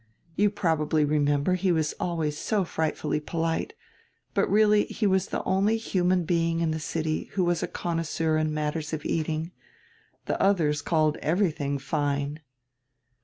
[0.35, 3.75] You probably remember he was always so frightfully polite,
[4.33, 8.35] but really he was die only human being in die city who was a connoisseur
[8.39, 9.51] in matters of eating.
[10.25, 12.39] The others called everything fine."